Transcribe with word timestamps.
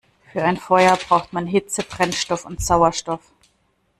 Für 0.31 0.43
ein 0.43 0.57
Feuer 0.57 0.97
braucht 0.97 1.31
man 1.31 1.45
Hitze, 1.45 1.83
Brennstoff 1.83 2.43
und 2.45 2.59
Sauerstoff. 2.59 3.21